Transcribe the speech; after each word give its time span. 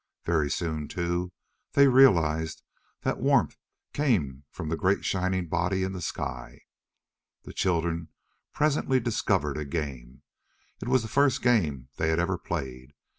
Very 0.25 0.49
soon, 0.49 0.87
too, 0.87 1.31
they 1.73 1.87
realized 1.87 2.63
that 3.01 3.19
warmth 3.19 3.55
came 3.93 4.45
from 4.49 4.69
the 4.69 4.75
great 4.75 5.05
shining 5.05 5.47
body 5.47 5.83
in 5.83 5.91
the 5.93 6.01
sky. 6.01 6.61
The 7.43 7.53
children 7.53 8.07
presently 8.51 8.99
discovered 8.99 9.57
a 9.57 9.63
game. 9.65 10.23
It 10.81 10.87
was 10.87 11.03
the 11.03 11.07
first 11.07 11.43
game 11.43 11.89
they 11.97 12.09
had 12.09 12.17
ever 12.17 12.39
played. 12.39 12.95